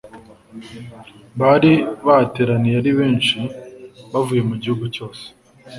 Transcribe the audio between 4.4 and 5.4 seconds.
mu gihugu cyose